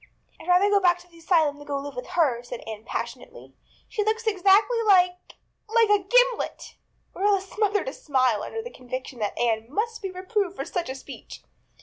[0.39, 2.83] "I'd rather go back to the asylum than go to live with her," said Anne
[2.83, 3.53] passionately.
[3.87, 6.73] "She looks exactly like a like a gimlet."
[7.13, 10.95] Marilla smothered a smile under the conviction that Anne must be reproved for such a
[10.95, 11.43] speech.